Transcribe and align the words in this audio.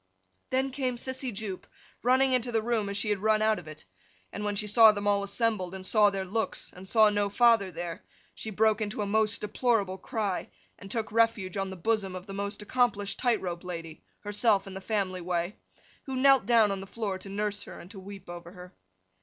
Then 0.49 0.71
came 0.71 0.95
Sissy 0.95 1.31
Jupe, 1.31 1.67
running 2.01 2.33
into 2.33 2.51
the 2.51 2.63
room 2.63 2.89
as 2.89 2.97
she 2.97 3.09
had 3.11 3.19
run 3.19 3.43
out 3.43 3.59
of 3.59 3.67
it. 3.67 3.85
And 4.33 4.43
when 4.43 4.55
she 4.55 4.65
saw 4.65 4.91
them 4.91 5.05
all 5.07 5.21
assembled, 5.21 5.75
and 5.75 5.85
saw 5.85 6.09
their 6.09 6.25
looks, 6.25 6.71
and 6.75 6.87
saw 6.89 7.11
no 7.11 7.29
father 7.29 7.69
there, 7.71 8.03
she 8.33 8.49
broke 8.49 8.81
into 8.81 9.03
a 9.03 9.05
most 9.05 9.41
deplorable 9.41 9.99
cry, 9.99 10.49
and 10.79 10.89
took 10.89 11.11
refuge 11.11 11.55
on 11.55 11.69
the 11.69 11.75
bosom 11.75 12.15
of 12.15 12.25
the 12.25 12.33
most 12.33 12.63
accomplished 12.63 13.19
tight 13.19 13.41
rope 13.41 13.63
lady 13.63 14.01
(herself 14.21 14.65
in 14.65 14.73
the 14.73 14.81
family 14.81 15.21
way), 15.21 15.55
who 16.07 16.15
knelt 16.15 16.47
down 16.47 16.71
on 16.71 16.81
the 16.81 16.87
floor 16.87 17.19
to 17.19 17.29
nurse 17.29 17.61
her, 17.61 17.79
and 17.79 17.91
to 17.91 17.99
weep 17.99 18.27
over 18.27 18.53
her. 18.53 18.73